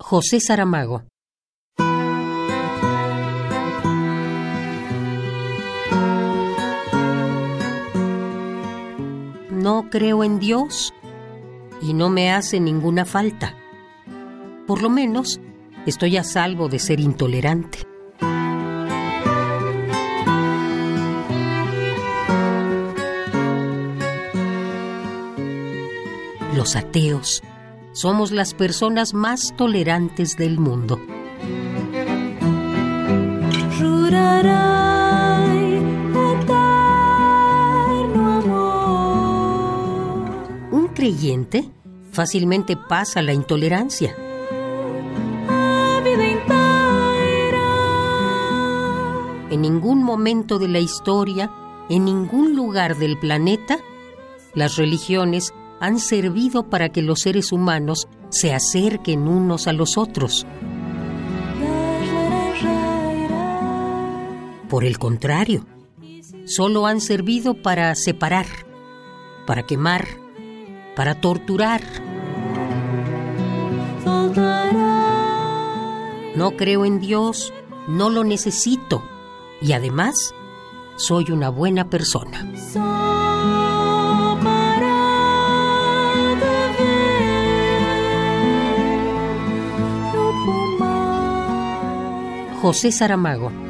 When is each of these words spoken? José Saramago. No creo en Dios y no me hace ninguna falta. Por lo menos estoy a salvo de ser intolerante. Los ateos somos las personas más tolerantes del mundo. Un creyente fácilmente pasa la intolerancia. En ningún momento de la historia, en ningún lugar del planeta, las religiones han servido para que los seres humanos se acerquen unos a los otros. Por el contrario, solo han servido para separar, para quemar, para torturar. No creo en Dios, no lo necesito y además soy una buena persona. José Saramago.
José 0.00 0.40
Saramago. 0.40 1.04
No 9.50 9.90
creo 9.90 10.24
en 10.24 10.40
Dios 10.40 10.94
y 11.82 11.92
no 11.92 12.08
me 12.08 12.32
hace 12.32 12.60
ninguna 12.60 13.04
falta. 13.04 13.54
Por 14.66 14.82
lo 14.82 14.88
menos 14.88 15.38
estoy 15.84 16.16
a 16.16 16.24
salvo 16.24 16.68
de 16.68 16.78
ser 16.78 16.98
intolerante. 16.98 17.80
Los 26.56 26.74
ateos 26.74 27.42
somos 27.92 28.30
las 28.30 28.54
personas 28.54 29.14
más 29.14 29.54
tolerantes 29.56 30.36
del 30.36 30.58
mundo. 30.58 31.00
Un 40.70 40.88
creyente 40.94 41.68
fácilmente 42.12 42.76
pasa 42.76 43.22
la 43.22 43.32
intolerancia. 43.32 44.14
En 49.50 49.62
ningún 49.62 50.04
momento 50.04 50.58
de 50.58 50.68
la 50.68 50.78
historia, 50.78 51.50
en 51.88 52.04
ningún 52.04 52.54
lugar 52.54 52.96
del 52.96 53.18
planeta, 53.18 53.78
las 54.54 54.76
religiones 54.76 55.52
han 55.80 55.98
servido 55.98 56.68
para 56.68 56.90
que 56.90 57.02
los 57.02 57.20
seres 57.20 57.52
humanos 57.52 58.06
se 58.28 58.52
acerquen 58.52 59.26
unos 59.26 59.66
a 59.66 59.72
los 59.72 59.96
otros. 59.98 60.46
Por 64.68 64.84
el 64.84 64.98
contrario, 64.98 65.66
solo 66.44 66.86
han 66.86 67.00
servido 67.00 67.54
para 67.54 67.94
separar, 67.94 68.46
para 69.46 69.64
quemar, 69.64 70.06
para 70.94 71.20
torturar. 71.20 71.82
No 76.36 76.52
creo 76.56 76.84
en 76.84 77.00
Dios, 77.00 77.52
no 77.88 78.10
lo 78.10 78.22
necesito 78.22 79.02
y 79.60 79.72
además 79.72 80.14
soy 80.96 81.32
una 81.32 81.48
buena 81.48 81.88
persona. 81.88 82.46
José 92.60 92.92
Saramago. 92.92 93.69